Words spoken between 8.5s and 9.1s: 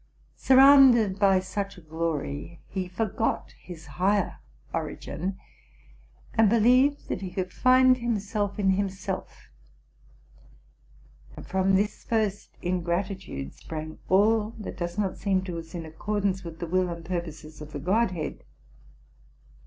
in him